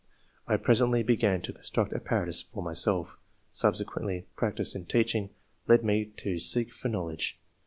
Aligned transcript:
I 0.47 0.57
presently 0.57 1.03
began 1.03 1.41
to 1.43 1.53
construct 1.53 1.93
apparatus 1.93 2.41
for 2.41 2.63
myself. 2.63 3.17
Subsequently 3.51 4.25
practice 4.35 4.73
in 4.73 4.87
teaching 4.87 5.29
led 5.67 5.83
me 5.83 6.05
to 6.17 6.39
seek 6.39 6.73
for 6.73 6.89
know 6.89 7.05
ledge. 7.05 7.39